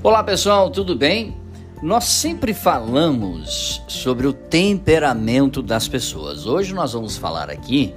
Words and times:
Olá 0.00 0.22
pessoal, 0.22 0.70
tudo 0.70 0.94
bem? 0.94 1.36
Nós 1.82 2.04
sempre 2.04 2.54
falamos 2.54 3.82
sobre 3.88 4.28
o 4.28 4.32
temperamento 4.32 5.60
das 5.60 5.88
pessoas. 5.88 6.46
Hoje 6.46 6.72
nós 6.72 6.92
vamos 6.92 7.16
falar 7.16 7.50
aqui, 7.50 7.92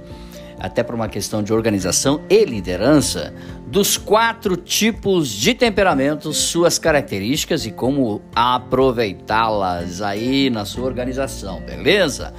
até 0.58 0.82
por 0.82 0.96
uma 0.96 1.08
questão 1.08 1.44
de 1.44 1.52
organização 1.52 2.20
e 2.28 2.44
liderança, 2.44 3.32
dos 3.68 3.96
quatro 3.96 4.56
tipos 4.56 5.28
de 5.28 5.54
temperamentos, 5.54 6.38
suas 6.38 6.76
características 6.76 7.66
e 7.66 7.70
como 7.70 8.20
aproveitá-las 8.34 10.02
aí 10.02 10.50
na 10.50 10.64
sua 10.64 10.86
organização, 10.86 11.60
beleza? 11.60 12.34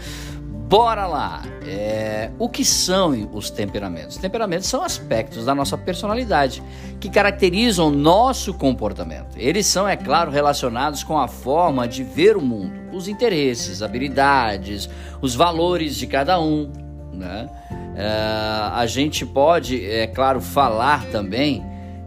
Bora 0.73 1.05
lá! 1.05 1.43
É, 1.67 2.31
o 2.39 2.49
que 2.49 2.65
são 2.65 3.29
os 3.31 3.51
temperamentos? 3.51 4.17
Temperamentos 4.17 4.67
são 4.67 4.83
aspectos 4.83 5.45
da 5.45 5.53
nossa 5.53 5.77
personalidade 5.77 6.63
que 6.99 7.11
caracterizam 7.11 7.91
nosso 7.91 8.55
comportamento. 8.55 9.37
Eles 9.37 9.67
são, 9.67 9.87
é 9.87 9.95
claro, 9.95 10.31
relacionados 10.31 11.03
com 11.03 11.15
a 11.19 11.27
forma 11.27 11.87
de 11.87 12.03
ver 12.03 12.35
o 12.35 12.41
mundo, 12.41 12.73
os 12.91 13.07
interesses, 13.07 13.83
habilidades, 13.83 14.89
os 15.21 15.35
valores 15.35 15.95
de 15.95 16.07
cada 16.07 16.41
um. 16.41 16.71
Né? 17.13 17.47
É, 17.95 18.07
a 18.73 18.87
gente 18.87 19.27
pode, 19.27 19.85
é 19.85 20.07
claro, 20.07 20.41
falar 20.41 21.05
também 21.11 21.63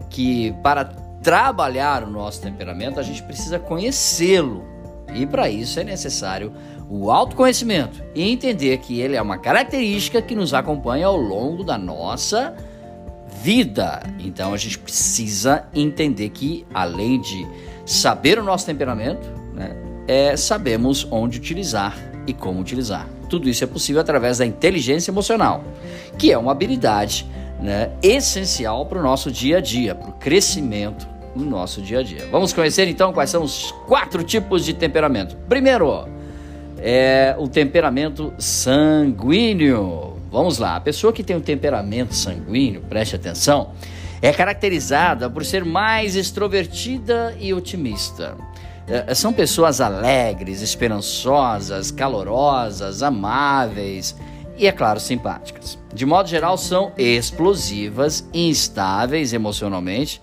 que 0.09 0.53
para 0.61 0.83
trabalhar 1.23 2.03
o 2.03 2.09
nosso 2.09 2.41
temperamento 2.41 2.99
a 2.99 3.03
gente 3.03 3.23
precisa 3.23 3.59
conhecê-lo 3.59 4.65
e 5.13 5.25
para 5.25 5.49
isso 5.49 5.79
é 5.79 5.83
necessário 5.83 6.51
o 6.89 7.11
autoconhecimento 7.11 8.01
e 8.15 8.29
entender 8.31 8.77
que 8.77 8.99
ele 8.99 9.15
é 9.15 9.21
uma 9.21 9.37
característica 9.37 10.21
que 10.21 10.35
nos 10.35 10.53
acompanha 10.53 11.07
ao 11.07 11.17
longo 11.17 11.63
da 11.63 11.77
nossa 11.77 12.55
vida. 13.41 14.01
Então 14.19 14.53
a 14.53 14.57
gente 14.57 14.79
precisa 14.79 15.65
entender 15.73 16.29
que, 16.29 16.65
além 16.73 17.19
de 17.19 17.45
saber 17.85 18.39
o 18.39 18.43
nosso 18.43 18.65
temperamento, 18.65 19.27
né, 19.53 19.75
é, 20.07 20.37
sabemos 20.37 21.05
onde 21.11 21.37
utilizar 21.37 21.97
e 22.25 22.33
como 22.33 22.59
utilizar. 22.59 23.07
Tudo 23.29 23.49
isso 23.49 23.63
é 23.63 23.67
possível 23.67 24.01
através 24.01 24.37
da 24.37 24.45
inteligência 24.45 25.11
emocional, 25.11 25.63
que 26.17 26.31
é 26.31 26.37
uma 26.37 26.51
habilidade 26.51 27.25
né, 27.61 27.91
essencial 28.01 28.85
para 28.85 28.99
o 28.99 29.03
nosso 29.03 29.29
dia 29.29 29.57
a 29.57 29.61
dia, 29.61 29.93
para 29.93 30.09
o 30.09 30.13
crescimento 30.13 31.07
no 31.35 31.45
nosso 31.45 31.81
dia 31.81 31.99
a 31.99 32.03
dia. 32.03 32.27
Vamos 32.31 32.53
conhecer 32.53 32.87
então 32.87 33.11
quais 33.11 33.29
são 33.29 33.43
os 33.43 33.71
quatro 33.85 34.23
tipos 34.23 34.63
de 34.63 34.73
temperamento. 34.73 35.35
Primeiro, 35.49 36.07
é 36.79 37.35
o 37.37 37.47
temperamento 37.47 38.33
sanguíneo. 38.37 40.17
Vamos 40.31 40.57
lá, 40.57 40.75
a 40.75 40.81
pessoa 40.81 41.13
que 41.13 41.23
tem 41.23 41.35
um 41.35 41.41
temperamento 41.41 42.13
sanguíneo, 42.13 42.81
preste 42.81 43.15
atenção, 43.15 43.71
é 44.21 44.31
caracterizada 44.31 45.29
por 45.29 45.45
ser 45.45 45.63
mais 45.63 46.15
extrovertida 46.15 47.35
e 47.39 47.53
otimista. 47.53 48.35
É, 48.87 49.13
são 49.13 49.33
pessoas 49.33 49.81
alegres, 49.81 50.61
esperançosas, 50.61 51.91
calorosas, 51.91 53.03
amáveis 53.03 54.15
e, 54.57 54.65
é 54.65 54.71
claro, 54.71 54.99
simpáticas. 54.99 55.77
De 55.93 56.05
modo 56.05 56.29
geral, 56.29 56.57
são 56.57 56.91
explosivas, 56.97 58.27
instáveis 58.33 59.33
emocionalmente, 59.33 60.21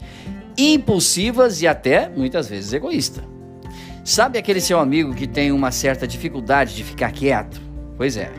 impulsivas 0.56 1.62
e 1.62 1.66
até 1.66 2.08
muitas 2.08 2.48
vezes 2.48 2.72
egoístas. 2.72 3.33
Sabe 4.04 4.38
aquele 4.38 4.60
seu 4.60 4.78
amigo 4.78 5.14
que 5.14 5.26
tem 5.26 5.50
uma 5.50 5.70
certa 5.70 6.06
dificuldade 6.06 6.76
de 6.76 6.84
ficar 6.84 7.10
quieto? 7.10 7.58
Pois 7.96 8.18
é, 8.18 8.30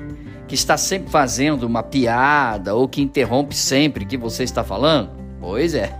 que 0.47 0.53
está 0.53 0.77
sempre 0.77 1.09
fazendo 1.09 1.63
uma 1.63 1.81
piada 1.81 2.75
ou 2.75 2.87
que 2.87 3.01
interrompe 3.01 3.55
sempre 3.55 4.05
que 4.05 4.15
você 4.15 4.43
está 4.43 4.63
falando? 4.63 5.09
Pois 5.41 5.73
é. 5.73 5.91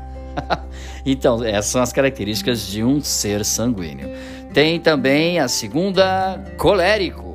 então, 1.04 1.44
essas 1.44 1.66
são 1.66 1.82
as 1.82 1.92
características 1.92 2.68
de 2.68 2.84
um 2.84 3.02
ser 3.02 3.44
sanguíneo. 3.44 4.08
Tem 4.54 4.80
também 4.80 5.40
a 5.40 5.48
segunda, 5.48 6.40
colérico. 6.58 7.26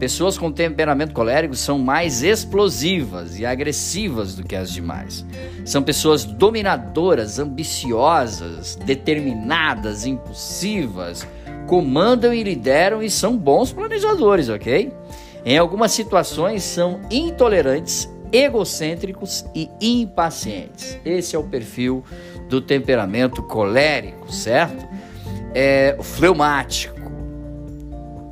Pessoas 0.00 0.36
com 0.36 0.50
temperamento 0.50 1.14
colérico 1.14 1.54
são 1.54 1.78
mais 1.78 2.24
explosivas 2.24 3.38
e 3.38 3.46
agressivas 3.46 4.34
do 4.34 4.42
que 4.42 4.56
as 4.56 4.72
demais. 4.72 5.24
São 5.64 5.80
pessoas 5.80 6.24
dominadoras, 6.24 7.38
ambiciosas, 7.38 8.74
determinadas, 8.74 10.04
impulsivas 10.04 11.24
comandam 11.66 12.32
e 12.32 12.42
lideram 12.42 13.02
e 13.02 13.10
são 13.10 13.36
bons 13.36 13.72
planejadores, 13.72 14.48
ok? 14.48 14.92
Em 15.44 15.58
algumas 15.58 15.92
situações 15.92 16.62
são 16.62 17.00
intolerantes, 17.10 18.08
egocêntricos 18.30 19.44
e 19.54 19.68
impacientes. 19.80 20.98
Esse 21.04 21.36
é 21.36 21.38
o 21.38 21.44
perfil 21.44 22.04
do 22.48 22.60
temperamento 22.60 23.42
colérico, 23.42 24.32
certo? 24.32 24.86
É 25.54 25.96
o 25.98 26.02
fleumático, 26.02 27.00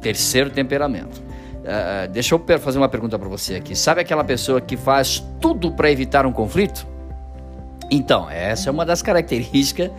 terceiro 0.00 0.50
temperamento. 0.50 1.20
Uh, 1.60 2.08
deixa 2.10 2.34
eu 2.34 2.58
fazer 2.58 2.78
uma 2.78 2.88
pergunta 2.88 3.18
para 3.18 3.28
você 3.28 3.56
aqui. 3.56 3.76
Sabe 3.76 4.00
aquela 4.00 4.24
pessoa 4.24 4.60
que 4.60 4.76
faz 4.76 5.22
tudo 5.40 5.72
para 5.72 5.90
evitar 5.90 6.24
um 6.24 6.32
conflito? 6.32 6.86
Então, 7.90 8.30
essa 8.30 8.70
é 8.70 8.72
uma 8.72 8.86
das 8.86 9.02
características 9.02 9.90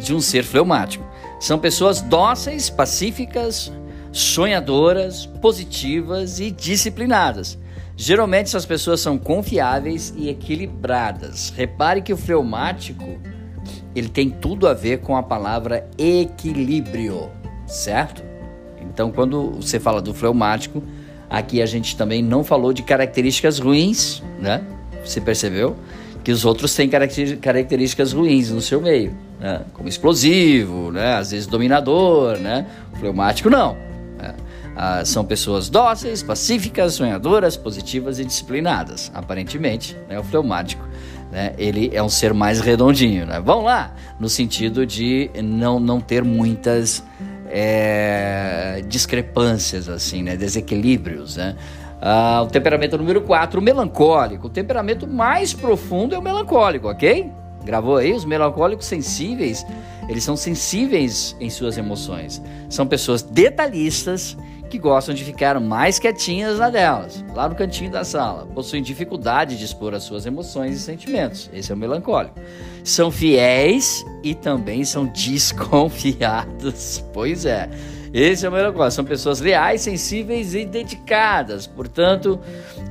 de 0.00 0.14
um 0.14 0.20
ser 0.20 0.42
fleumático. 0.42 1.04
São 1.44 1.58
pessoas 1.58 2.00
dóceis, 2.00 2.70
pacíficas, 2.70 3.70
sonhadoras, 4.10 5.26
positivas 5.26 6.40
e 6.40 6.50
disciplinadas. 6.50 7.58
Geralmente 7.94 8.46
essas 8.46 8.64
pessoas 8.64 9.00
são 9.00 9.18
confiáveis 9.18 10.14
e 10.16 10.30
equilibradas. 10.30 11.52
Repare 11.54 12.00
que 12.00 12.14
o 12.14 12.16
fleumático 12.16 13.20
ele 13.94 14.08
tem 14.08 14.30
tudo 14.30 14.66
a 14.66 14.72
ver 14.72 15.00
com 15.00 15.18
a 15.18 15.22
palavra 15.22 15.86
equilíbrio, 15.98 17.30
certo? 17.66 18.22
Então, 18.80 19.12
quando 19.12 19.50
você 19.50 19.78
fala 19.78 20.00
do 20.00 20.14
fleumático, 20.14 20.82
aqui 21.28 21.60
a 21.60 21.66
gente 21.66 21.94
também 21.94 22.22
não 22.22 22.42
falou 22.42 22.72
de 22.72 22.82
características 22.82 23.58
ruins, 23.58 24.22
né? 24.40 24.64
Você 25.04 25.20
percebeu? 25.20 25.76
que 26.24 26.32
os 26.32 26.46
outros 26.46 26.74
têm 26.74 26.88
características 26.88 28.14
ruins 28.14 28.50
no 28.50 28.62
seu 28.62 28.80
meio, 28.80 29.14
né? 29.44 29.60
como 29.74 29.86
explosivo, 29.86 30.90
né? 30.90 31.16
às 31.16 31.30
vezes 31.32 31.46
dominador, 31.46 32.38
né? 32.38 32.66
o 32.94 32.96
fleumático 32.96 33.50
não. 33.50 33.76
Né? 34.16 34.34
Ah, 34.74 35.04
são 35.04 35.22
pessoas 35.22 35.68
dóceis, 35.68 36.22
pacíficas, 36.22 36.94
sonhadoras, 36.94 37.54
positivas 37.54 38.18
e 38.18 38.24
disciplinadas. 38.24 39.12
Aparentemente, 39.14 39.94
né? 40.08 40.18
o 40.18 40.24
fleumático 40.24 40.82
né? 41.30 41.52
ele 41.58 41.90
é 41.92 42.02
um 42.02 42.08
ser 42.08 42.32
mais 42.32 42.60
redondinho. 42.60 43.26
Né? 43.26 43.38
Vamos 43.44 43.66
lá, 43.66 43.94
no 44.18 44.30
sentido 44.30 44.86
de 44.86 45.30
não, 45.42 45.78
não 45.78 46.00
ter 46.00 46.24
muitas 46.24 47.04
é, 47.50 48.82
discrepâncias, 48.88 49.90
assim, 49.90 50.22
né? 50.22 50.36
desequilíbrios. 50.38 51.36
Né? 51.36 51.54
Ah, 52.00 52.40
o 52.42 52.46
temperamento 52.46 52.96
número 52.96 53.20
4, 53.20 53.60
o 53.60 53.62
melancólico. 53.62 54.46
O 54.46 54.50
temperamento 54.50 55.06
mais 55.06 55.52
profundo 55.52 56.14
é 56.14 56.18
o 56.18 56.22
melancólico, 56.22 56.88
ok? 56.88 57.43
Gravou 57.64 57.96
aí? 57.96 58.12
Os 58.12 58.24
melancólicos 58.24 58.86
sensíveis, 58.86 59.66
eles 60.08 60.22
são 60.22 60.36
sensíveis 60.36 61.36
em 61.40 61.48
suas 61.48 61.78
emoções. 61.78 62.42
São 62.68 62.86
pessoas 62.86 63.22
detalhistas 63.22 64.36
que 64.74 64.78
gostam 64.78 65.14
de 65.14 65.24
ficar 65.24 65.60
mais 65.60 66.00
quietinhas 66.00 66.58
na 66.58 66.68
delas, 66.68 67.24
lá 67.32 67.48
no 67.48 67.54
cantinho 67.54 67.90
da 67.90 68.04
sala. 68.04 68.46
Possuem 68.46 68.82
dificuldade 68.82 69.56
de 69.56 69.64
expor 69.64 69.94
as 69.94 70.02
suas 70.02 70.26
emoções 70.26 70.76
e 70.76 70.80
sentimentos. 70.80 71.48
Esse 71.52 71.70
é 71.70 71.74
o 71.74 71.78
melancólico. 71.78 72.34
São 72.82 73.10
fiéis 73.10 74.04
e 74.22 74.34
também 74.34 74.84
são 74.84 75.06
desconfiados. 75.14 77.04
Pois 77.12 77.46
é. 77.46 77.70
Esse 78.12 78.46
é 78.46 78.48
o 78.48 78.52
negócio. 78.52 78.92
São 78.96 79.04
pessoas 79.04 79.40
leais, 79.40 79.80
sensíveis 79.80 80.54
e 80.54 80.64
dedicadas. 80.64 81.66
Portanto, 81.66 82.40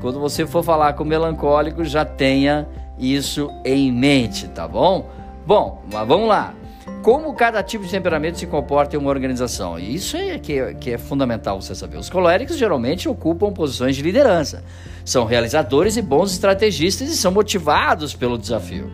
quando 0.01 0.19
você 0.19 0.45
for 0.45 0.63
falar 0.63 0.93
com 0.93 1.03
o 1.03 1.07
melancólico, 1.07 1.83
já 1.83 2.05
tenha 2.05 2.67
isso 2.97 3.49
em 3.63 3.91
mente, 3.91 4.47
tá 4.47 4.67
bom? 4.67 5.09
Bom, 5.45 5.83
mas 5.91 6.07
vamos 6.07 6.27
lá. 6.27 6.53
Como 7.01 7.33
cada 7.33 7.61
tipo 7.61 7.83
de 7.83 7.91
temperamento 7.91 8.39
se 8.39 8.47
comporta 8.47 8.95
em 8.95 8.99
uma 8.99 9.09
organização? 9.09 9.77
Isso 9.77 10.15
é 10.15 10.39
que, 10.39 10.53
é 10.53 10.73
que 10.73 10.91
é 10.91 10.97
fundamental 10.97 11.61
você 11.61 11.75
saber. 11.75 11.97
Os 11.97 12.09
coléricos 12.09 12.57
geralmente 12.57 13.09
ocupam 13.09 13.51
posições 13.51 13.95
de 13.95 14.01
liderança. 14.01 14.63
São 15.03 15.25
realizadores 15.25 15.97
e 15.97 16.01
bons 16.01 16.31
estrategistas 16.31 17.09
e 17.09 17.17
são 17.17 17.31
motivados 17.31 18.13
pelo 18.13 18.37
desafio. 18.37 18.89